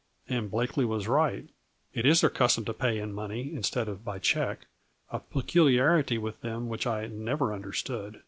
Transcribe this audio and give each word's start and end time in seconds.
And 0.27 0.49
Blakely 0.49 0.83
was 0.83 1.07
right. 1.07 1.47
It 1.93 2.07
is 2.07 2.21
their 2.21 2.29
custom 2.31 2.65
to 2.65 2.73
pay 2.73 2.97
in 2.97 3.13
money 3.13 3.53
instead 3.53 3.87
of 3.87 4.03
by 4.03 4.17
check, 4.17 4.65
a 5.11 5.19
peculiarity 5.19 6.17
with 6.17 6.41
them 6.41 6.67
which 6.69 6.87
I 6.87 7.05
never 7.05 7.53
understood. 7.53 8.19